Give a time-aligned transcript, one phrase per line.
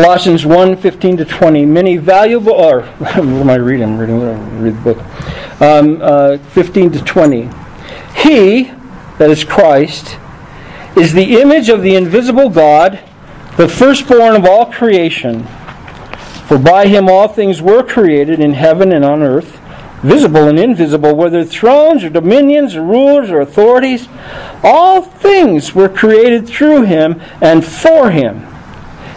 [0.00, 1.66] Colossians 1 15 to 20.
[1.66, 3.82] Many valuable, or what am I reading?
[3.82, 5.60] I'm reading, read the book.
[5.60, 7.50] Um, uh, 15 to 20.
[8.22, 8.70] He,
[9.18, 10.16] that is Christ,
[10.96, 13.00] is the image of the invisible God,
[13.56, 15.42] the firstborn of all creation.
[16.46, 19.58] For by him all things were created in heaven and on earth,
[20.04, 24.06] visible and invisible, whether thrones or dominions or rulers or authorities.
[24.62, 28.46] All things were created through him and for him.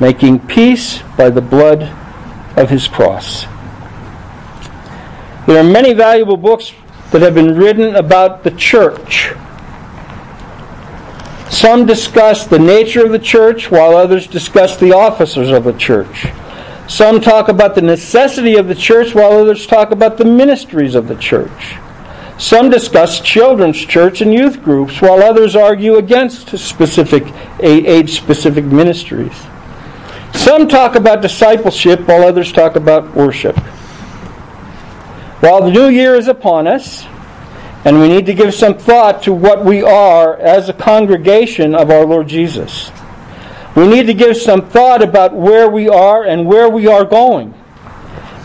[0.00, 1.82] making peace by the blood
[2.56, 3.44] of his cross.
[5.46, 6.72] There are many valuable books
[7.12, 9.32] that have been written about the church.
[11.50, 16.28] Some discuss the nature of the church, while others discuss the officers of the church.
[16.88, 21.08] Some talk about the necessity of the church, while others talk about the ministries of
[21.08, 21.76] the church.
[22.38, 27.24] Some discuss children's church and youth groups, while others argue against specific
[27.60, 29.34] age specific ministries.
[30.34, 33.56] Some talk about discipleship, while others talk about worship.
[35.40, 37.04] While the new year is upon us,
[37.84, 41.90] and we need to give some thought to what we are as a congregation of
[41.90, 42.90] our Lord Jesus.
[43.74, 47.54] We need to give some thought about where we are and where we are going.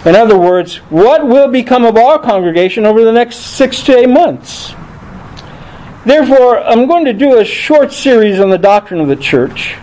[0.05, 4.09] In other words, what will become of our congregation over the next six to eight
[4.09, 4.73] months?
[6.05, 9.75] Therefore, I'm going to do a short series on the doctrine of the church.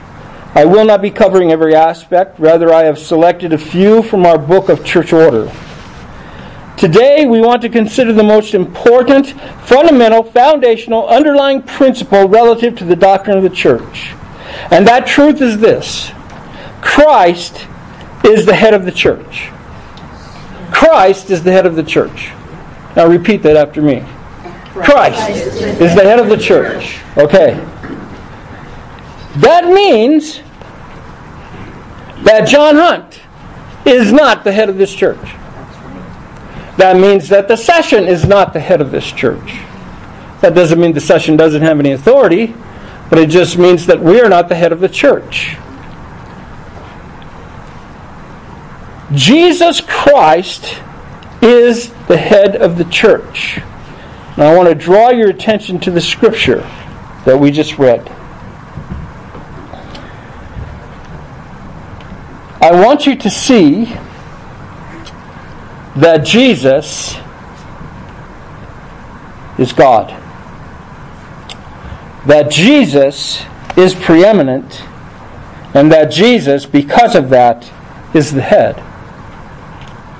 [0.54, 4.36] I will not be covering every aspect, rather, I have selected a few from our
[4.36, 5.50] book of church order.
[6.76, 9.28] Today, we want to consider the most important,
[9.64, 14.12] fundamental, foundational, underlying principle relative to the doctrine of the church.
[14.70, 16.10] And that truth is this
[16.82, 17.66] Christ
[18.22, 19.48] is the head of the church.
[20.70, 22.30] Christ is the head of the church.
[22.94, 24.04] Now, repeat that after me.
[24.74, 25.30] Christ
[25.80, 27.00] is the head of the church.
[27.16, 27.71] Okay.
[29.36, 30.40] That means
[32.24, 33.20] that John Hunt
[33.86, 35.34] is not the head of this church.
[36.76, 39.60] That means that the session is not the head of this church.
[40.40, 42.54] That doesn't mean the session doesn't have any authority,
[43.08, 45.56] but it just means that we are not the head of the church.
[49.14, 50.80] Jesus Christ
[51.42, 53.60] is the head of the church.
[54.36, 56.60] Now I want to draw your attention to the scripture
[57.24, 58.10] that we just read.
[62.62, 63.86] I want you to see
[65.96, 67.16] that Jesus
[69.58, 70.10] is God.
[72.28, 73.42] That Jesus
[73.76, 74.84] is preeminent,
[75.74, 77.68] and that Jesus, because of that,
[78.14, 78.76] is the head.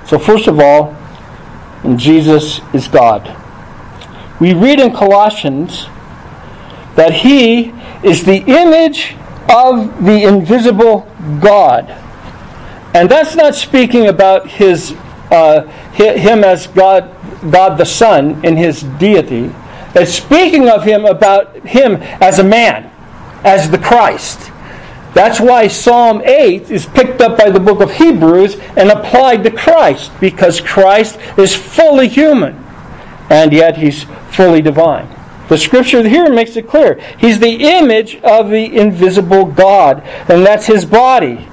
[0.05, 0.97] So, first of all,
[1.95, 3.37] Jesus is God.
[4.41, 5.85] We read in Colossians
[6.97, 7.73] that He
[8.03, 9.15] is the image
[9.49, 12.02] of the invisible God.
[12.93, 14.95] And that's not speaking about His
[15.33, 17.09] uh, him as God,
[17.51, 19.51] God the Son in his deity.
[19.95, 22.91] It's speaking of him about him as a man,
[23.43, 24.51] as the Christ.
[25.13, 29.51] That's why Psalm 8 is picked up by the book of Hebrews and applied to
[29.51, 32.55] Christ, because Christ is fully human,
[33.29, 35.07] and yet he's fully divine.
[35.49, 36.99] The scripture here makes it clear.
[37.19, 41.47] He's the image of the invisible God, and that's his body.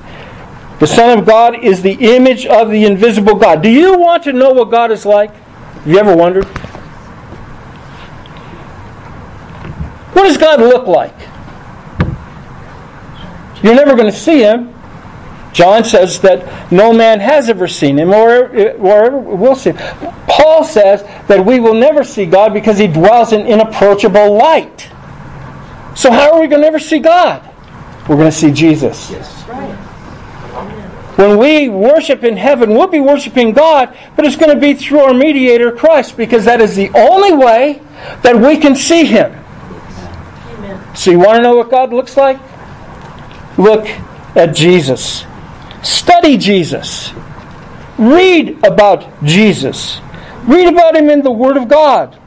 [0.80, 3.62] The Son of God is the image of the invisible God.
[3.62, 5.32] Do you want to know what God is like?
[5.34, 6.46] Have you ever wondered?
[10.14, 11.14] What does God look like?
[13.62, 14.74] You're never going to see him.
[15.52, 18.46] John says that no man has ever seen him or,
[18.78, 19.76] or ever will see him.
[20.26, 24.88] Paul says that we will never see God because he dwells in inapproachable light.
[25.94, 27.42] So, how are we going to ever see God?
[28.08, 29.10] We're going to see Jesus.
[29.10, 29.44] Yes.
[29.48, 29.79] Right.
[31.20, 35.00] When we worship in heaven, we'll be worshiping God, but it's going to be through
[35.00, 37.82] our mediator, Christ, because that is the only way
[38.22, 39.30] that we can see Him.
[39.30, 40.96] Amen.
[40.96, 42.40] So, you want to know what God looks like?
[43.58, 43.86] Look
[44.34, 45.26] at Jesus.
[45.82, 47.12] Study Jesus.
[47.98, 50.00] Read about Jesus.
[50.44, 52.18] Read about Him in the Word of God.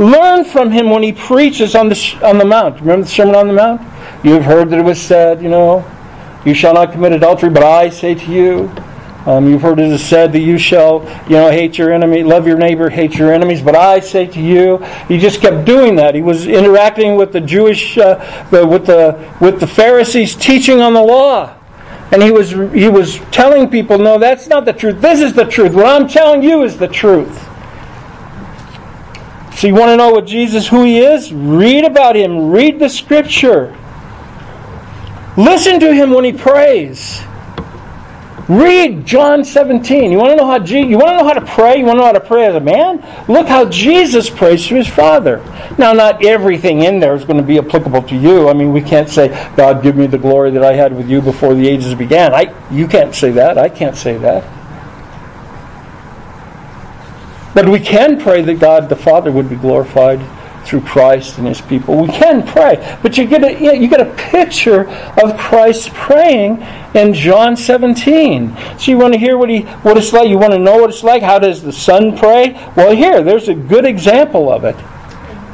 [0.00, 2.80] Learn from Him when He preaches on the, on the Mount.
[2.80, 3.80] Remember the Sermon on the Mount?
[4.24, 5.84] You have heard that it was said, you know,
[6.44, 8.70] you shall not commit adultery, but I say to you,
[9.24, 12.44] Um, you've heard it is said that you shall, you know, hate your enemy, love
[12.44, 13.62] your neighbor, hate your enemies.
[13.62, 16.16] But I say to you, he just kept doing that.
[16.16, 18.18] He was interacting with the Jewish, uh,
[18.50, 21.54] with the with the Pharisees, teaching on the law,
[22.10, 25.00] and he was he was telling people, no, that's not the truth.
[25.00, 25.72] This is the truth.
[25.72, 27.46] What I'm telling you is the truth.
[29.54, 31.32] So you want to know what Jesus, who he is?
[31.32, 32.50] Read about him.
[32.50, 33.70] Read the Scripture.
[35.36, 37.22] Listen to him when he prays.
[38.48, 40.10] Read John 17.
[40.10, 41.78] You want to know how Je- you want to know how to pray?
[41.78, 42.98] You want to know how to pray as a man?
[43.28, 45.38] Look how Jesus prays to his Father.
[45.78, 48.48] Now, not everything in there is going to be applicable to you.
[48.48, 51.22] I mean, we can't say, "God, give me the glory that I had with you
[51.22, 53.56] before the ages began." I, you can't say that.
[53.56, 54.44] I can't say that.
[57.54, 60.20] But we can pray that God the Father would be glorified
[60.64, 61.96] through Christ and His people.
[61.96, 64.88] We can pray, but you get a you get a picture
[65.22, 66.62] of Christ praying
[66.94, 68.56] in John 17.
[68.78, 70.28] So you want to hear what he what it's like.
[70.28, 71.22] You want to know what it's like.
[71.22, 72.52] How does the Son pray?
[72.76, 74.76] Well, here there's a good example of it.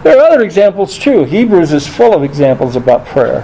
[0.02, 1.24] There are other examples too.
[1.24, 3.42] Hebrews is full of examples about prayer,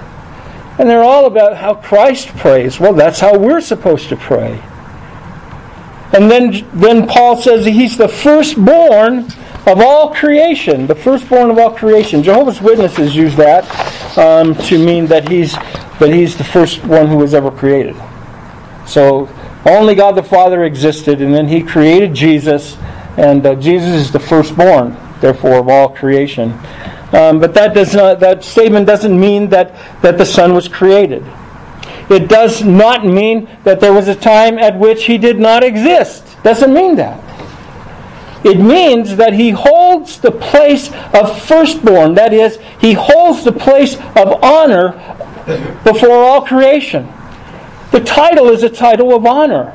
[0.78, 2.78] and they're all about how Christ prays.
[2.78, 4.62] Well, that's how we're supposed to pray.
[6.14, 9.28] And then, then Paul says he's the firstborn
[9.66, 12.22] of all creation, the firstborn of all creation.
[12.22, 13.64] Jehovah's Witnesses use that
[14.18, 15.54] um, to mean that he's
[15.98, 17.96] that he's the first one who was ever created.
[18.86, 19.28] So
[19.66, 22.76] only God the Father existed, and then He created Jesus,
[23.16, 26.52] and uh, Jesus is the firstborn, therefore, of all creation.
[27.12, 31.24] Um, but that does not that statement doesn't mean that that the Son was created.
[32.10, 36.36] It does not mean that there was a time at which He did not exist.
[36.42, 37.23] Doesn't mean that.
[38.44, 42.14] It means that he holds the place of firstborn.
[42.14, 44.92] That is, he holds the place of honor
[45.82, 47.10] before all creation.
[47.90, 49.74] The title is a title of honor.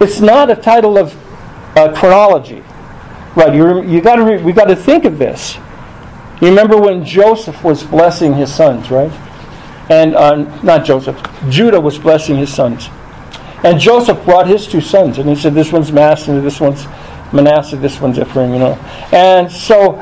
[0.00, 1.14] It's not a title of
[1.76, 2.64] uh, chronology.
[3.36, 3.54] Right?
[3.54, 5.56] You, you got to we got to think of this.
[6.40, 9.12] You remember when Joseph was blessing his sons, right?
[9.88, 12.88] And uh, not Joseph, Judah was blessing his sons.
[13.62, 16.84] And Joseph brought his two sons, and he said, "This one's Manasseh, this one's
[17.32, 18.74] Manasseh, this one's Ephraim." You know.
[19.12, 19.96] And so,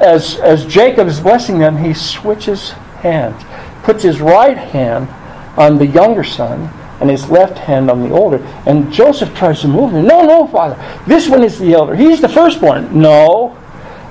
[0.00, 2.70] as as Jacob is blessing them, he switches
[3.00, 3.42] hands,
[3.82, 5.08] puts his right hand
[5.56, 6.70] on the younger son,
[7.00, 8.38] and his left hand on the older.
[8.66, 10.06] And Joseph tries to move him.
[10.06, 10.76] No, no, father.
[11.06, 11.94] This one is the elder.
[11.94, 13.00] He's the firstborn.
[13.00, 13.56] No,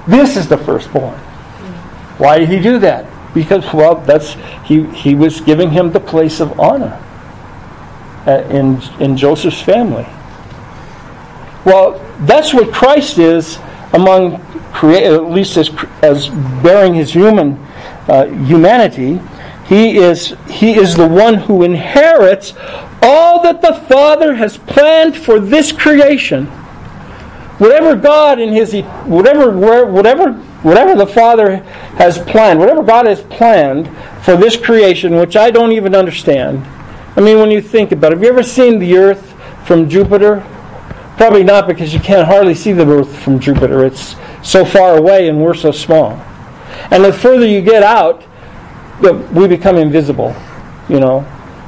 [0.07, 1.17] this is the firstborn.
[2.17, 3.05] Why did he do that?
[3.33, 7.01] Because well, that's he he was giving him the place of honor.
[8.27, 10.03] Uh, in, in Joseph's family.
[11.63, 13.57] Well, that's what Christ is
[13.93, 14.35] among,
[14.73, 15.69] at least as,
[16.01, 16.29] as
[16.63, 17.57] bearing his human
[18.07, 19.19] uh, humanity.
[19.67, 22.53] He is, he is the one who inherits
[23.01, 26.45] all that the Father has planned for this creation.
[27.57, 28.73] Whatever God in his
[29.05, 31.57] whatever whatever whatever the Father
[31.97, 33.87] has planned, whatever God has planned
[34.23, 36.65] for this creation, which I don't even understand,
[37.15, 39.33] I mean, when you think about it, have you ever seen the Earth
[39.65, 40.43] from Jupiter?
[41.17, 43.85] Probably not because you can't hardly see the Earth from Jupiter.
[43.85, 46.11] It's so far away and we're so small.
[46.91, 48.23] And the further you get out,
[49.33, 50.35] we become invisible,
[50.89, 51.25] you know.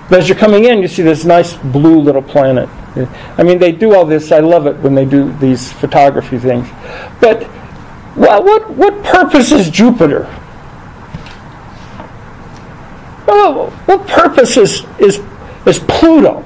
[0.09, 2.69] But as you're coming in, you see this nice blue little planet.
[3.37, 4.31] I mean, they do all this.
[4.31, 6.67] I love it when they do these photography things.
[7.21, 7.47] But
[8.15, 10.23] well, what, what purpose is Jupiter?
[13.27, 15.21] Well, what purpose is, is
[15.65, 16.43] is Pluto.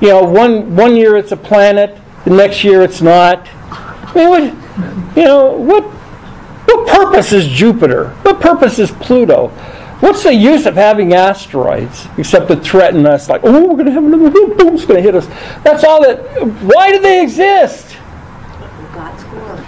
[0.00, 3.48] You know, one one year it's a planet, the next year it's not.
[3.70, 8.10] I mean, what, you know, what what purpose is Jupiter?
[8.22, 9.48] What purpose is Pluto?
[10.00, 13.28] What's the use of having asteroids except to threaten us?
[13.28, 15.26] Like, oh, we're going to have another boom, boom, it's going to hit us.
[15.62, 16.20] That's all that.
[16.62, 17.92] Why do they exist?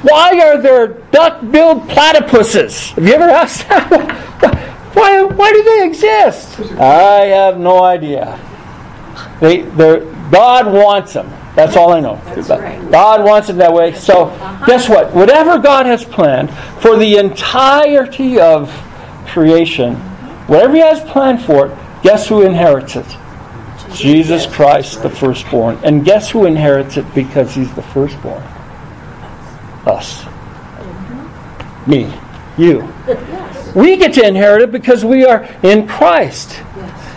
[0.02, 2.92] Why are there duck-billed platypuses?
[2.92, 4.68] Have you ever asked that?
[4.94, 6.60] Why, why do they exist?
[6.78, 8.38] I have no idea.
[9.40, 11.32] They, God wants them.
[11.54, 12.20] That's all I know.
[12.90, 13.92] God wants it that way.
[13.92, 14.66] So, uh-huh.
[14.66, 15.12] guess what?
[15.12, 18.70] Whatever God has planned for the entirety of
[19.26, 19.96] creation,
[20.46, 23.16] whatever He has planned for it, guess who inherits it?
[23.92, 25.78] Jesus Christ, the firstborn.
[25.84, 28.42] And guess who inherits it because He's the firstborn?
[29.84, 30.24] Us.
[31.86, 32.12] Me.
[32.56, 32.92] You.
[33.74, 36.62] We get to inherit it because we are in Christ.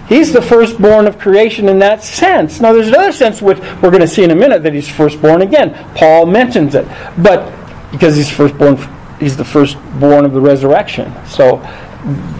[0.08, 2.62] He's the firstborn of creation in that sense.
[2.62, 5.42] Now, there's another sense which we're going to see in a minute that he's firstborn
[5.42, 5.74] again.
[5.96, 7.52] Paul mentions it, but
[7.92, 8.78] because he's firstborn,
[9.20, 11.12] he's the firstborn of the resurrection.
[11.28, 11.58] So,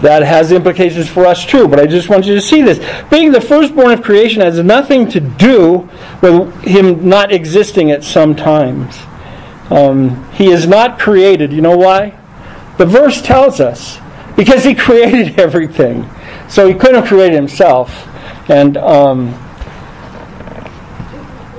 [0.00, 2.78] that has implications for us too, but I just want you to see this.
[3.10, 5.88] Being the firstborn of creation has nothing to do
[6.22, 8.96] with him not existing at some times.
[9.70, 11.52] Um, he is not created.
[11.52, 12.16] You know why?
[12.78, 13.98] The verse tells us.
[14.36, 16.08] Because he created everything.
[16.48, 18.06] So he couldn't have created himself.
[18.48, 19.34] And um,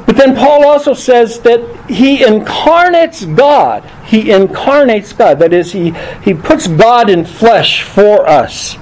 [0.08, 3.84] but then Paul also says that he incarnates God.
[4.06, 5.38] He incarnates God.
[5.39, 5.91] That is, he,
[6.24, 8.77] he puts God in flesh for us.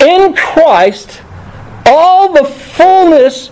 [0.00, 1.22] In Christ,
[1.86, 3.50] all the fullness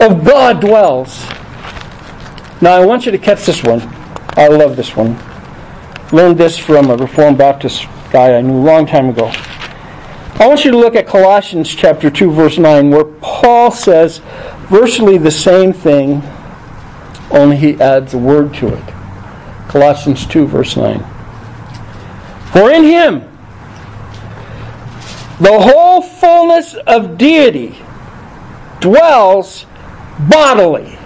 [0.00, 1.20] of God dwells.
[2.60, 3.80] Now, I want you to catch this one.
[4.36, 5.18] I love this one.
[6.12, 9.30] Learned this from a Reformed Baptist guy I knew a long time ago.
[10.40, 14.18] I want you to look at Colossians chapter 2 verse 9 where Paul says
[14.68, 16.22] virtually the same thing
[17.30, 18.84] only he adds a word to it.
[19.68, 21.04] Colossians 2 verse 9.
[22.52, 23.20] For in him
[25.40, 27.78] the whole fullness of deity
[28.80, 29.66] dwells
[30.28, 30.98] bodily.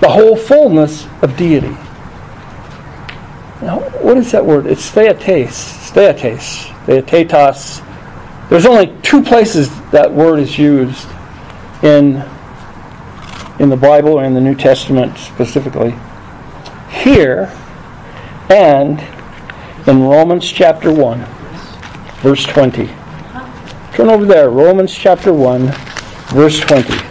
[0.00, 1.76] The whole fullness of deity.
[3.62, 4.66] Now, what is that word?
[4.66, 5.83] It's theates.
[5.94, 6.66] Theates.
[6.86, 7.84] Theatetos
[8.48, 11.08] there's only two places that word is used
[11.82, 12.22] in,
[13.58, 15.94] in the Bible or in the New Testament specifically.
[16.90, 17.50] Here
[18.50, 19.00] and
[19.88, 21.24] in Romans chapter 1,
[22.20, 22.86] verse 20.
[23.94, 25.72] Turn over there, Romans chapter 1,
[26.28, 27.03] verse 20.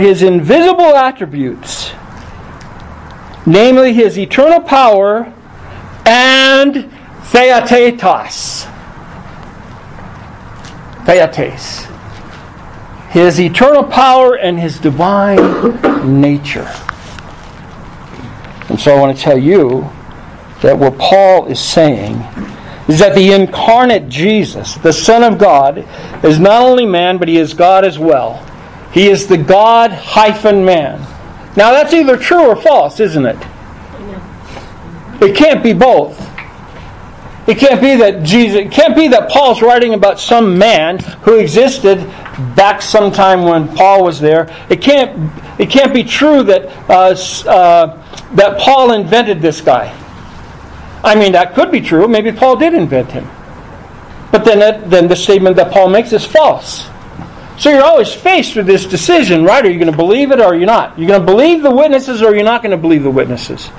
[0.00, 1.92] His invisible attributes,
[3.46, 5.32] namely his eternal power
[6.06, 6.90] and
[7.32, 8.68] theatetos.
[11.06, 11.86] Theates.
[13.10, 16.70] His eternal power and his divine nature.
[18.68, 19.90] And so I want to tell you
[20.62, 22.14] that what Paul is saying
[22.88, 25.86] is that the incarnate Jesus, the Son of God,
[26.24, 28.44] is not only man, but he is God as well.
[28.92, 31.00] He is the God hyphen man.
[31.56, 33.36] Now that's either true or false, isn't it?
[35.20, 36.18] It can't be both.
[37.46, 38.60] It can't be that Jesus.
[38.60, 41.98] It can't be that Paul's writing about some man who existed
[42.54, 44.48] back sometime when Paul was there.
[44.68, 45.32] It can't.
[45.60, 47.16] It can't be true that uh,
[47.48, 49.98] uh, that Paul invented this guy.
[51.04, 52.06] I mean, that could be true.
[52.06, 53.28] Maybe Paul did invent him.
[54.30, 56.88] But then, that, then the statement that Paul makes is false.
[57.58, 59.64] So you're always faced with this decision, right?
[59.64, 60.98] Are you going to believe it or are you not?
[60.98, 63.70] You're going to believe the witnesses or you're not going to believe the witnesses.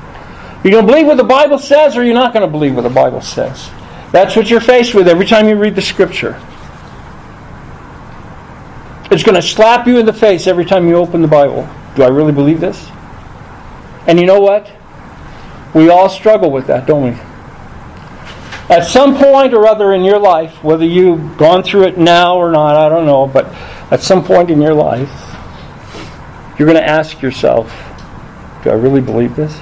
[0.64, 2.84] You're going to believe what the Bible says or you're not going to believe what
[2.84, 3.70] the Bible says.
[4.12, 6.40] That's what you're faced with every time you read the Scripture.
[9.12, 11.68] It's going to slap you in the face every time you open the Bible.
[11.96, 12.90] Do I really believe this?
[14.08, 14.72] And you know what?
[15.74, 17.33] We all struggle with that, don't we?
[18.70, 22.52] At some point or other in your life, whether you've gone through it now or
[22.52, 23.46] not, I don't know, but
[23.92, 25.12] at some point in your life,
[26.58, 27.68] you're going to ask yourself,
[28.64, 29.54] do I really believe this?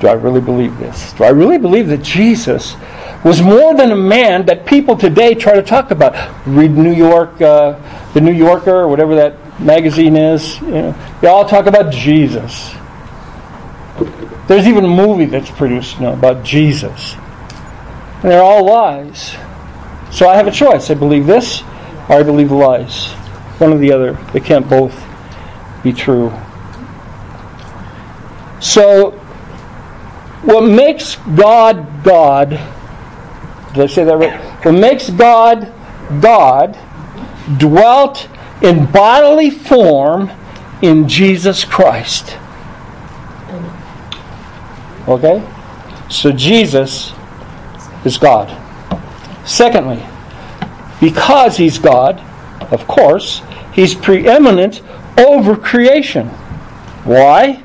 [0.00, 1.14] Do I really believe this?
[1.14, 2.76] Do I really believe that Jesus
[3.24, 6.14] was more than a man that people today try to talk about?
[6.46, 7.80] Read New York, uh,
[8.12, 10.60] the New Yorker, or whatever that magazine is.
[10.60, 12.74] You know, they all talk about Jesus.
[14.48, 17.14] There's even a movie that's produced know, about Jesus.
[18.22, 19.36] And they're all lies.
[20.10, 20.90] So I have a choice.
[20.90, 21.62] I believe this
[22.08, 23.12] or I believe lies.
[23.58, 24.12] One or the other.
[24.32, 24.94] They can't both
[25.82, 26.32] be true.
[28.60, 29.12] So,
[30.42, 32.50] what makes God God,
[33.74, 34.64] did I say that right?
[34.64, 35.72] What makes God
[36.20, 36.78] God
[37.58, 38.28] dwelt
[38.62, 40.30] in bodily form
[40.82, 42.36] in Jesus Christ.
[45.08, 45.42] Okay?
[46.08, 47.12] So Jesus
[48.04, 48.60] is God.
[49.46, 50.02] Secondly,
[51.00, 52.20] because he's God,
[52.72, 53.42] of course,
[53.72, 54.82] he's preeminent
[55.18, 56.28] over creation.
[57.04, 57.62] Why?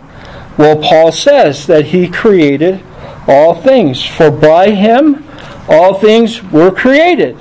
[0.58, 2.84] Well, Paul says that he created
[3.28, 5.26] all things, for by him
[5.70, 7.38] all things were created.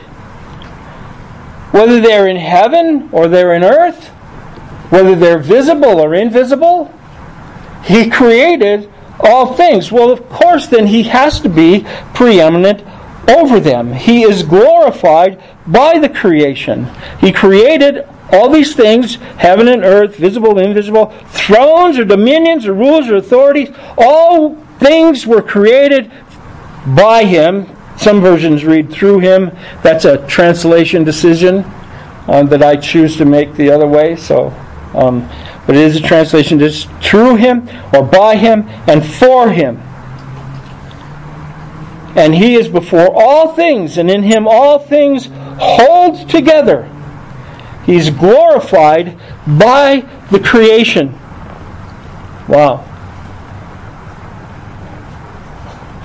[1.73, 4.09] Whether they're in heaven or they're in earth,
[4.91, 6.93] whether they're visible or invisible,
[7.85, 8.91] he created
[9.21, 9.91] all things.
[9.91, 12.83] Well, of course, then he has to be preeminent
[13.29, 13.93] over them.
[13.93, 16.89] He is glorified by the creation.
[17.21, 22.75] He created all these things, heaven and earth, visible and invisible, thrones or dominions or
[22.75, 26.11] rulers or authorities, all things were created
[26.95, 27.67] by him.
[27.97, 29.51] Some versions read through him.
[29.83, 31.65] That's a translation decision
[32.29, 34.15] um, that I choose to make the other way.
[34.15, 34.49] So,
[34.95, 35.29] um,
[35.69, 39.77] but it is a translation just through him or by him and for him.
[42.17, 46.91] And he is before all things, and in him all things hold together.
[47.85, 51.13] He's glorified by the creation.
[52.49, 52.87] Wow.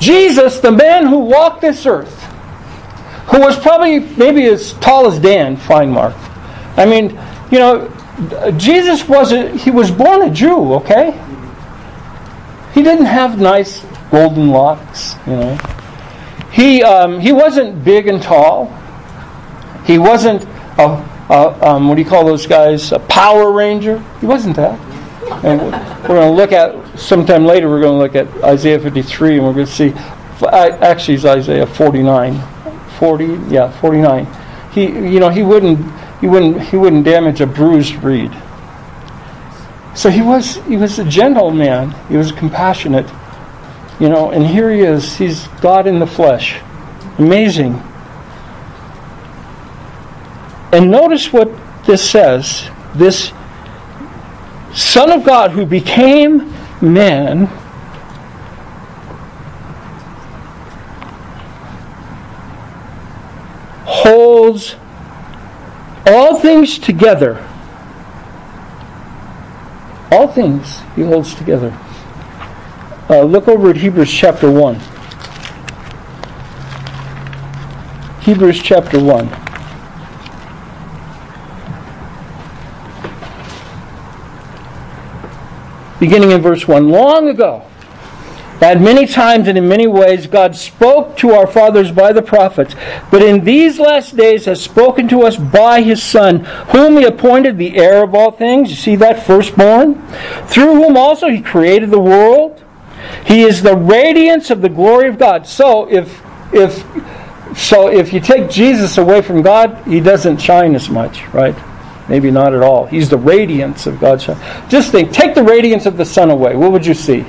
[0.01, 2.21] Jesus, the man who walked this earth,
[3.27, 6.15] who was probably maybe as tall as Dan Feinmark.
[6.75, 7.17] I mean,
[7.49, 7.89] you know,
[8.57, 11.19] Jesus wasn't, he was born a Jew, okay?
[12.73, 15.57] He didn't have nice golden locks, you know.
[16.51, 18.67] He, um, he wasn't big and tall.
[19.85, 20.43] He wasn't
[20.77, 22.91] a, a um, what do you call those guys?
[22.91, 24.03] A Power Ranger.
[24.21, 24.79] He wasn't that.
[25.43, 25.61] And
[26.03, 27.69] we're going to look at sometime later.
[27.69, 29.93] We're going to look at Isaiah 53, and we're going to see.
[30.43, 32.39] Actually, it's Isaiah 49,
[32.99, 34.27] 40, yeah, 49.
[34.73, 35.79] He, you know, he wouldn't,
[36.23, 38.31] he wouldn't, he wouldn't damage a bruised reed.
[39.93, 41.93] So he was, he was a gentle man.
[42.07, 43.05] He was compassionate.
[43.99, 45.17] You know, and here he is.
[45.17, 46.61] He's God in the flesh.
[47.17, 47.73] Amazing.
[50.71, 51.51] And notice what
[51.85, 52.69] this says.
[52.95, 53.33] This
[54.73, 57.47] Son of God who became man
[63.83, 64.77] holds
[66.05, 67.45] all things together.
[70.11, 71.77] All things he holds together.
[73.09, 74.79] Uh, look over at Hebrews chapter 1.
[78.21, 79.27] Hebrews chapter 1.
[85.99, 86.89] Beginning in verse 1.
[86.89, 87.65] Long ago,
[88.63, 92.75] at many times and in many ways, God spoke to our fathers by the prophets,
[93.11, 97.57] but in these last days has spoken to us by His Son, whom He appointed
[97.57, 98.69] the heir of all things.
[98.69, 99.95] You see that firstborn?
[100.47, 102.63] Through whom also He created the world.
[103.25, 105.47] He is the radiance of the glory of God.
[105.47, 106.21] So if
[106.53, 106.85] if
[107.57, 111.55] so if you take Jesus away from God, he doesn't shine as much, right?
[112.09, 112.85] Maybe not at all.
[112.85, 114.69] He's the radiance of God's shine.
[114.69, 116.55] Just think, take the radiance of the sun away.
[116.55, 117.25] What would you see?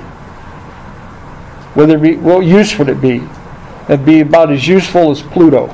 [1.76, 3.22] Would there be what use would it be?
[3.88, 5.68] It'd be about as useful as Pluto.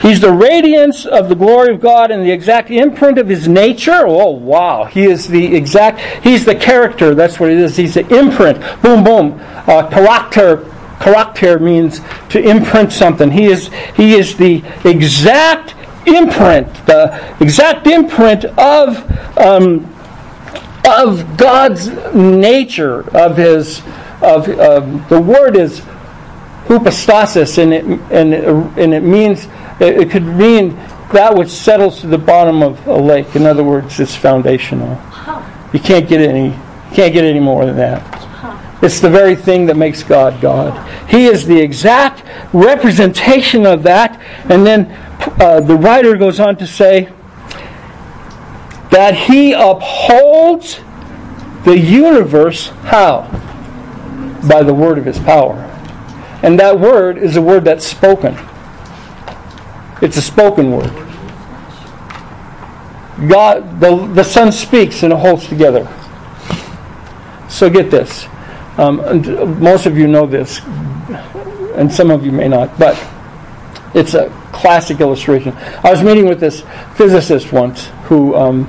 [0.00, 4.06] He's the radiance of the glory of God and the exact imprint of his nature.
[4.06, 4.84] Oh, wow.
[4.84, 7.14] He is the exact, he's the character.
[7.14, 7.76] That's what it is.
[7.76, 8.60] He's the imprint.
[8.80, 9.38] Boom, boom.
[9.66, 10.64] Uh, character,
[11.00, 13.30] character means to imprint something.
[13.30, 15.74] He is, he is the exact
[16.06, 19.84] imprint, the exact imprint of, um,
[20.90, 23.82] of God's nature, of his,
[24.22, 25.82] of, um, the word is
[26.66, 28.44] hypostasis, and it, and, it,
[28.78, 29.48] and it means
[29.80, 30.76] it, could mean
[31.12, 33.34] that which settles to the bottom of a lake.
[33.34, 35.00] In other words, it's foundational.
[35.72, 36.56] You can't get any
[36.92, 38.82] can't get any more than that.
[38.82, 40.88] It's the very thing that makes God God.
[41.08, 44.20] He is the exact representation of that.
[44.48, 44.90] And then
[45.40, 47.12] uh, the writer goes on to say
[48.90, 50.80] that he upholds
[51.64, 53.28] the universe how?
[54.48, 55.66] By the word of his power.
[56.42, 58.36] And that word is a word that's spoken.
[60.02, 60.90] It's a spoken word.
[63.28, 65.86] God, the, the Son speaks and it holds together.
[67.48, 68.26] So get this.
[68.78, 70.60] Um, most of you know this,
[71.74, 72.96] and some of you may not, but
[73.94, 75.52] it's a classic illustration.
[75.84, 76.62] I was meeting with this
[76.94, 78.64] physicist once who um,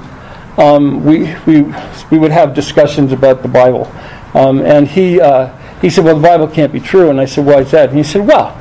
[0.62, 1.64] um, we, we,
[2.12, 3.92] we would have discussions about the Bible.
[4.34, 7.10] Um, and he, uh, he said, Well, the Bible can't be true.
[7.10, 7.90] And I said, Why is that?
[7.90, 8.58] And he said, Well,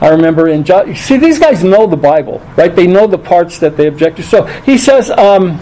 [0.00, 2.74] I remember in John, see, these guys know the Bible, right?
[2.74, 4.22] They know the parts that they object to.
[4.22, 5.58] So he says, um,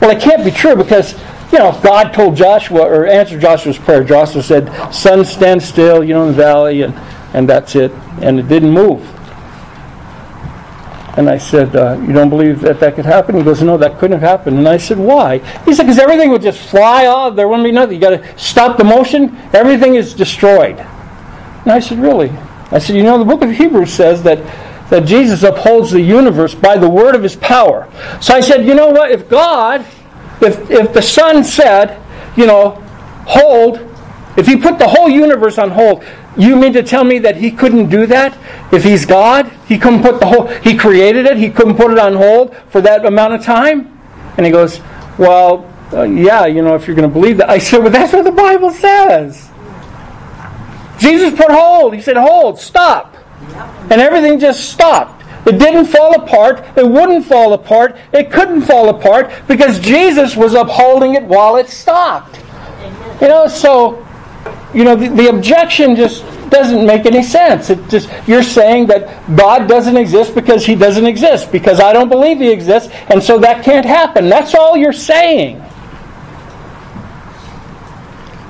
[0.00, 1.14] well, it can't be true because,
[1.50, 4.04] you know, God told Joshua, or answered Joshua's prayer.
[4.04, 6.94] Joshua said, sun, stand still, you know, in the valley, and,
[7.34, 7.90] and that's it.
[8.20, 9.02] And it didn't move.
[11.16, 13.36] And I said, uh, You don't believe that that could happen?
[13.36, 14.58] He goes, No, that couldn't have happened.
[14.58, 15.38] And I said, Why?
[15.64, 17.36] He said, Because everything would just fly off.
[17.36, 17.94] There wouldn't be nothing.
[17.96, 19.36] You got to stop the motion.
[19.52, 20.78] Everything is destroyed.
[20.78, 22.30] And I said, Really?
[22.72, 24.38] I said, you know, the book of Hebrews says that,
[24.88, 27.86] that Jesus upholds the universe by the word of his power.
[28.22, 29.10] So I said, you know what?
[29.10, 29.82] If God,
[30.40, 32.02] if, if the Son said,
[32.34, 32.70] you know,
[33.26, 33.76] hold,
[34.38, 36.02] if he put the whole universe on hold,
[36.36, 38.36] You mean to tell me that he couldn't do that
[38.72, 39.52] if he's God?
[39.66, 42.80] He couldn't put the whole, he created it, he couldn't put it on hold for
[42.80, 44.00] that amount of time?
[44.36, 44.80] And he goes,
[45.18, 47.50] Well, uh, yeah, you know, if you're going to believe that.
[47.50, 49.50] I said, Well, that's what the Bible says.
[50.98, 51.94] Jesus put hold.
[51.94, 53.14] He said, Hold, stop.
[53.90, 55.22] And everything just stopped.
[55.46, 56.64] It didn't fall apart.
[56.78, 57.96] It wouldn't fall apart.
[58.12, 62.40] It couldn't fall apart because Jesus was upholding it while it stopped.
[63.20, 64.06] You know, so,
[64.74, 67.70] you know, the, the objection just doesn't make any sense.
[67.70, 72.08] It just you're saying that God doesn't exist because he doesn't exist because I don't
[72.08, 74.28] believe he exists and so that can't happen.
[74.28, 75.62] That's all you're saying.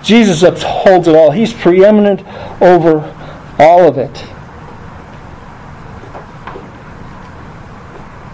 [0.02, 1.30] Jesus upholds it all.
[1.30, 2.26] He's preeminent
[2.60, 3.00] over
[3.58, 4.26] all of it.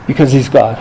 [0.06, 0.78] Because he's God.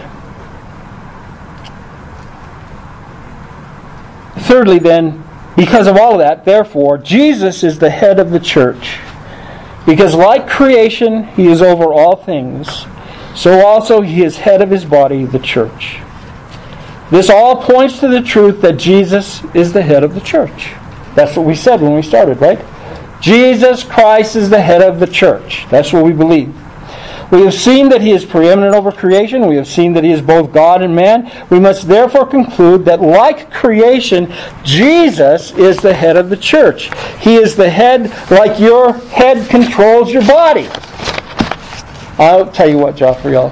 [4.48, 5.27] Thirdly, then,
[5.58, 9.00] because of all of that, therefore, Jesus is the head of the church.
[9.88, 12.86] Because, like creation, he is over all things,
[13.36, 15.98] so also he is head of his body, the church.
[17.10, 20.74] This all points to the truth that Jesus is the head of the church.
[21.15, 22.63] That's what we said when we started, right?
[23.20, 25.65] Jesus Christ is the head of the church.
[25.72, 26.54] That's what we believe.
[27.32, 29.48] We have seen that he is preeminent over creation.
[29.48, 31.30] We have seen that he is both God and man.
[31.50, 36.90] We must therefore conclude that, like creation, Jesus is the head of the church.
[37.20, 40.70] He is the head, like your head controls your body.
[42.18, 43.52] I'll tell you what, Joffrey, I'll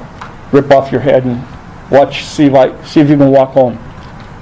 [0.53, 1.43] rip off your head and
[1.91, 2.49] watch, see
[2.85, 3.75] see if you can walk home.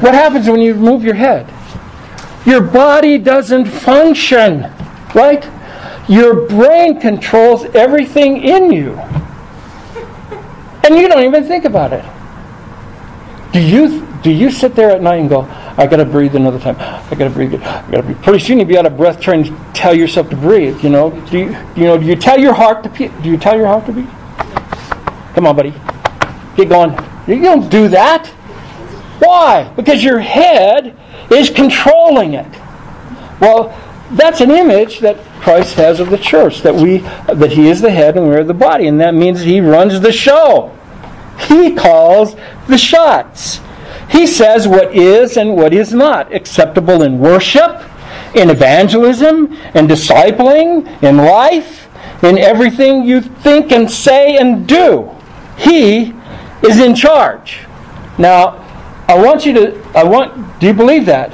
[0.00, 1.52] what happens when you move your head?
[2.46, 4.72] Your body doesn't function,
[5.14, 5.46] right?
[6.08, 8.94] Your brain controls everything in you.
[10.84, 12.04] And you don't even think about it.
[13.52, 15.42] Do you do you sit there at night and go,
[15.76, 16.76] I gotta breathe another time.
[16.78, 17.54] I gotta breathe.
[17.54, 17.62] it.
[17.62, 18.22] I gotta breathe.
[18.22, 20.82] Pretty soon you'll be out of breath trying to tell yourself to breathe.
[20.82, 21.10] You know?
[21.30, 21.44] Do you,
[21.76, 21.98] you know?
[21.98, 23.12] Do you tell your heart to beat?
[23.22, 24.08] Do you tell your heart to beat?
[25.34, 25.72] Come on, buddy.
[26.56, 26.90] Get going.
[27.28, 28.26] You don't do that.
[29.20, 29.72] Why?
[29.76, 30.96] Because your head
[31.30, 32.48] is controlling it.
[33.40, 33.76] Well,
[34.12, 37.90] that's an image that Christ has of the church that we that he is the
[37.90, 40.76] head and we're the body and that means he runs the show.
[41.46, 43.60] He calls the shots.
[44.10, 47.82] He says what is and what is not acceptable in worship,
[48.34, 51.88] in evangelism, in discipling, in life,
[52.22, 55.10] in everything you think and say and do.
[55.56, 56.14] He
[56.62, 57.60] is in charge.
[58.18, 58.64] Now,
[59.08, 61.32] I want you to I want do you believe that?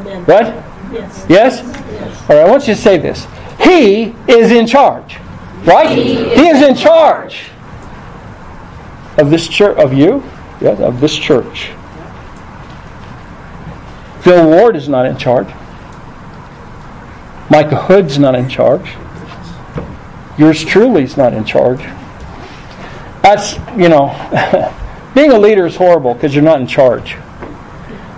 [0.00, 0.24] Amen.
[0.24, 0.46] What?
[0.92, 1.26] Yes.
[1.28, 1.85] Yes?
[2.28, 3.26] All right, I want you to say this.
[3.60, 5.18] He is in charge.
[5.64, 5.96] Right?
[5.96, 7.50] He, he is in charge
[9.18, 10.22] of this church, of you,
[10.60, 11.70] yes, of this church.
[14.20, 15.48] Phil Ward is not in charge.
[17.50, 18.94] Micah Hood's not in charge.
[20.38, 21.80] Yours truly is not in charge.
[23.22, 24.12] That's, you know,
[25.14, 27.16] being a leader is horrible because you're not in charge.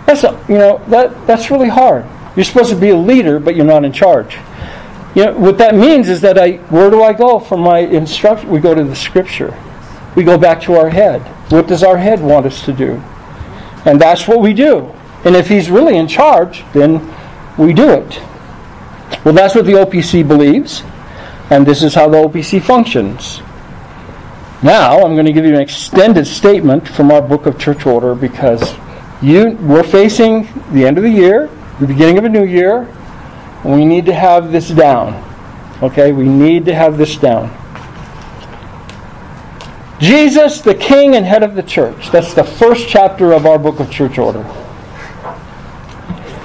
[0.07, 2.05] That's, you know, that, that's really hard.
[2.39, 4.39] You're supposed to be a leader, but you're not in charge.
[5.17, 8.49] You know, what that means is that I, where do I go for my instruction?
[8.49, 9.61] We go to the scripture.
[10.15, 11.21] We go back to our head.
[11.51, 13.03] What does our head want us to do?
[13.85, 14.87] And that's what we do.
[15.25, 17.13] And if he's really in charge, then
[17.59, 18.23] we do it.
[19.25, 20.85] Well, that's what the OPC believes,
[21.51, 23.41] and this is how the OPC functions.
[24.63, 28.15] Now, I'm going to give you an extended statement from our book of church order
[28.15, 28.77] because
[29.21, 32.83] you, we're facing the end of the year the beginning of a new year,
[33.65, 35.25] and we need to have this down.
[35.83, 37.55] Okay, we need to have this down.
[40.01, 42.11] Jesus, the King and head of the church.
[42.11, 44.45] That's the first chapter of our book of church order.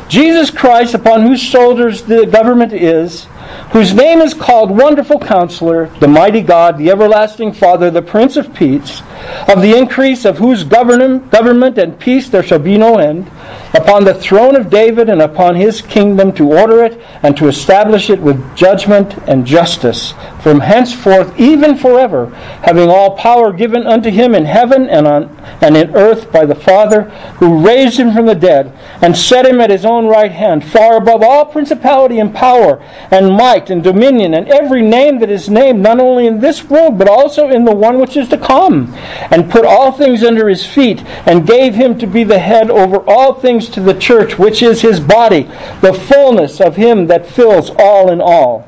[0.07, 3.25] Jesus Christ, upon whose shoulders the government is,
[3.71, 8.53] whose name is called Wonderful Counselor, the Mighty God, the Everlasting Father, the Prince of
[8.53, 9.01] Peace,
[9.47, 13.29] of the increase of whose government and peace there shall be no end,
[13.73, 18.09] upon the throne of David and upon his kingdom to order it and to establish
[18.09, 22.27] it with judgment and justice from henceforth even forever,
[22.63, 25.23] having all power given unto him in heaven and on
[25.61, 27.03] and in earth by the Father,
[27.37, 28.67] who raised him from the dead
[29.01, 32.81] and set him at his own right hand, far above all principality and power
[33.11, 36.97] and might and dominion and every name that is named, not only in this world
[36.97, 38.93] but also in the one which is to come,
[39.31, 42.97] and put all things under his feet, and gave him to be the head over
[43.09, 45.43] all things to the church, which is his body,
[45.81, 48.67] the fullness of him that fills all in all.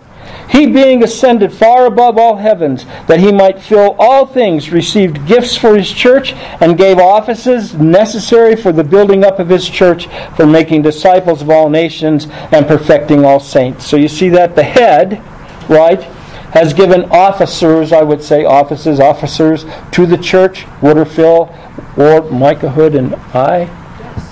[0.49, 5.57] He, being ascended far above all heavens, that he might fill all things, received gifts
[5.57, 10.45] for his church, and gave offices necessary for the building up of his church, for
[10.45, 13.85] making disciples of all nations, and perfecting all saints.
[13.87, 15.21] So you see that the head,
[15.67, 16.07] right,
[16.55, 21.53] has given officers, I would say, offices, officers to the church, Phil,
[21.97, 23.69] or Micah Hood and I.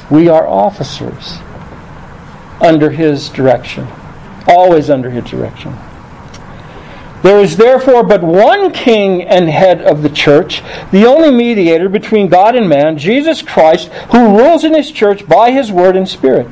[0.10, 1.40] We are officers
[2.62, 3.90] under his direction,
[4.48, 5.78] always under his direction.
[7.24, 12.30] There is therefore but one king and head of the church, the only mediator between
[12.30, 16.48] God and man, Jesus Christ, who rules in his church by his word and spirit.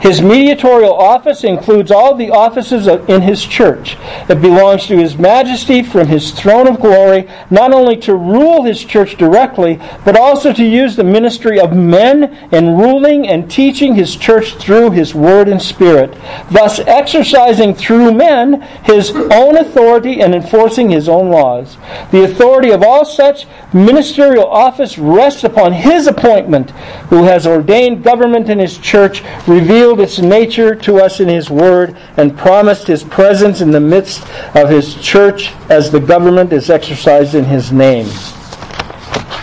[0.00, 3.96] His mediatorial office includes all the offices in his church.
[4.28, 8.84] It belongs to his majesty from his throne of glory, not only to rule his
[8.84, 14.16] church directly, but also to use the ministry of men in ruling and teaching his
[14.16, 16.16] church through his word and spirit,
[16.50, 21.76] thus exercising through men his own authority and enforcing his own laws.
[22.10, 26.70] The authority of all such ministerial office rests upon his appointment,
[27.10, 31.96] who has ordained government in his church, revealed its nature to us in His Word,
[32.16, 34.22] and promised His presence in the midst
[34.54, 38.06] of His church as the government is exercised in His name.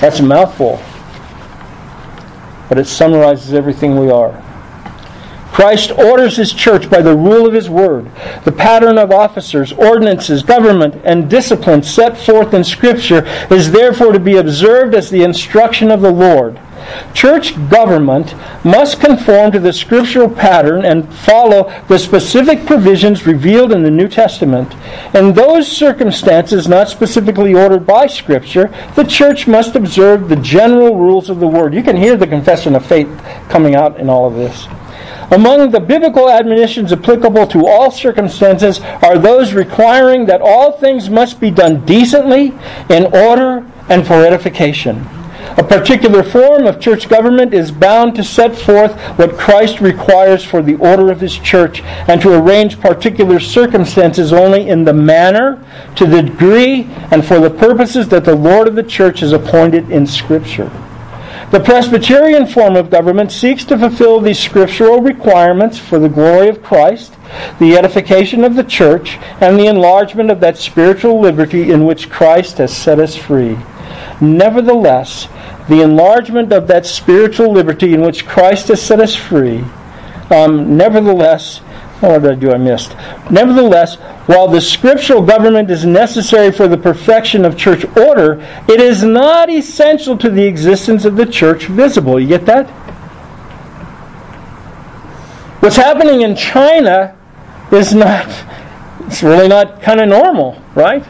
[0.02, 0.82] That's a mouthful,
[2.68, 4.44] but it summarizes everything we are.
[5.54, 8.10] Christ orders his church by the rule of his word.
[8.44, 14.20] The pattern of officers, ordinances, government, and discipline set forth in Scripture is therefore to
[14.20, 16.60] be observed as the instruction of the Lord.
[17.14, 23.84] Church government must conform to the scriptural pattern and follow the specific provisions revealed in
[23.84, 24.74] the New Testament.
[25.14, 31.30] In those circumstances not specifically ordered by Scripture, the church must observe the general rules
[31.30, 31.74] of the Word.
[31.74, 33.10] You can hear the confession of faith
[33.50, 34.68] coming out in all of this.
[35.32, 41.40] Among the biblical admonitions applicable to all circumstances are those requiring that all things must
[41.40, 42.54] be done decently,
[42.90, 45.08] in order, and for edification.
[45.56, 50.64] A particular form of church government is bound to set forth what Christ requires for
[50.64, 55.64] the order of his church and to arrange particular circumstances only in the manner,
[55.96, 59.92] to the degree, and for the purposes that the Lord of the church has appointed
[59.92, 60.72] in Scripture.
[61.52, 66.64] The Presbyterian form of government seeks to fulfill these scriptural requirements for the glory of
[66.64, 67.14] Christ,
[67.60, 72.58] the edification of the church, and the enlargement of that spiritual liberty in which Christ
[72.58, 73.56] has set us free.
[74.22, 75.28] Nevertheless,
[75.70, 79.64] the enlargement of that spiritual liberty in which Christ has set us free,
[80.30, 81.60] um, nevertheless,
[82.00, 82.52] what did I do?
[82.52, 82.96] I missed.
[83.32, 89.04] Nevertheless, while the scriptural government is necessary for the perfection of church order, it is
[89.04, 92.20] not essential to the existence of the church visible.
[92.20, 92.70] You get that?
[95.62, 97.18] What's happening in China
[97.72, 98.28] is not,
[99.08, 101.06] it's really not kind of normal, right?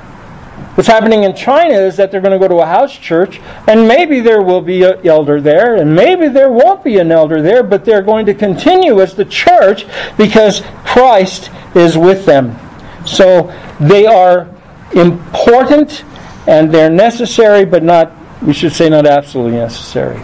[0.75, 3.88] What's happening in China is that they're going to go to a house church, and
[3.88, 7.62] maybe there will be an elder there, and maybe there won't be an elder there,
[7.62, 9.86] but they're going to continue as the church
[10.17, 12.57] because Christ is with them.
[13.05, 14.49] So they are
[14.95, 16.03] important
[16.47, 20.21] and they're necessary, but not, we should say, not absolutely necessary.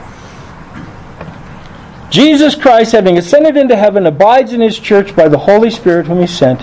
[2.09, 6.19] Jesus Christ, having ascended into heaven, abides in his church by the Holy Spirit whom
[6.19, 6.62] he sent.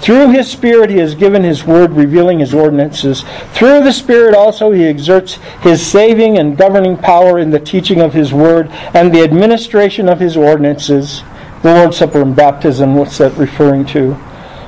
[0.00, 3.24] Through his Spirit he has given his word, revealing his ordinances.
[3.52, 8.12] Through the Spirit also he exerts his saving and governing power in the teaching of
[8.12, 11.22] his word and the administration of his ordinances.
[11.62, 14.16] The Lord's Supper and baptism, what's that referring to?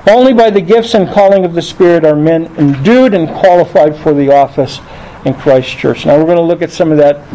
[0.09, 4.13] Only by the gifts and calling of the Spirit are men endued and qualified for
[4.13, 4.81] the office
[5.25, 6.07] in Christ's church.
[6.07, 7.33] Now we're going to look at some of that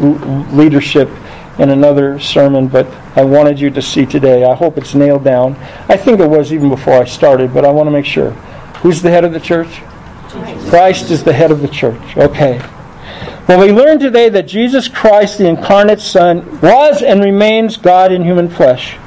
[0.54, 1.08] leadership
[1.58, 4.44] in another sermon, but I wanted you to see today.
[4.44, 5.56] I hope it's nailed down.
[5.88, 8.32] I think it was even before I started, but I want to make sure.
[8.82, 9.82] Who's the head of the church?
[10.70, 12.18] Christ is the head of the church.
[12.18, 12.60] Okay.
[13.48, 18.24] Well, we learned today that Jesus Christ, the incarnate Son, was and remains God in
[18.24, 18.98] human flesh.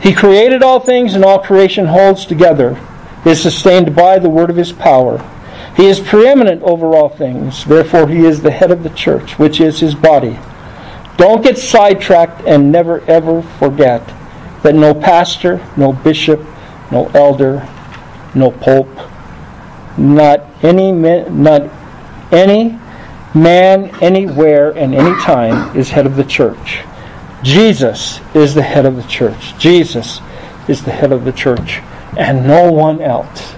[0.00, 2.80] He created all things, and all creation holds together,
[3.26, 5.22] is sustained by the word of his power.
[5.76, 7.64] He is preeminent over all things.
[7.64, 10.38] Therefore, he is the head of the church, which is his body
[11.22, 14.04] don't get sidetracked and never ever forget
[14.64, 16.40] that no pastor, no bishop,
[16.90, 17.68] no elder,
[18.34, 18.90] no pope,
[19.96, 21.70] not any not
[22.32, 22.76] any
[23.36, 26.80] man anywhere and any time is head of the church.
[27.44, 29.56] Jesus is the head of the church.
[29.58, 30.20] Jesus
[30.66, 31.78] is the head of the church
[32.18, 33.54] and no one else.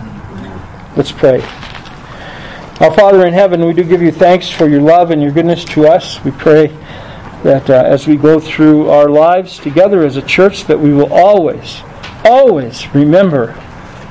[0.98, 1.40] Let's pray.
[2.81, 5.64] Our Father in heaven, we do give you thanks for your love and your goodness
[5.64, 6.22] to us.
[6.22, 6.70] We pray
[7.45, 11.13] that uh, as we go through our lives together as a church, that we will
[11.13, 11.83] always,
[12.25, 13.51] always remember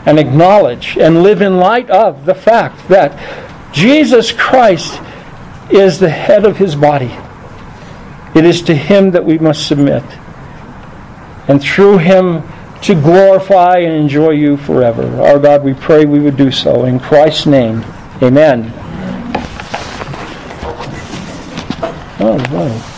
[0.06, 5.02] and acknowledge and live in light of the fact that Jesus Christ
[5.72, 7.12] is the head of his body.
[8.36, 10.04] It is to him that we must submit.
[11.48, 12.44] And through him
[12.84, 15.04] to glorify and enjoy you forever.
[15.24, 16.86] Our God, we pray we would do so.
[16.86, 17.84] In Christ's name,
[18.22, 18.72] amen.
[22.20, 22.93] Oh, wow.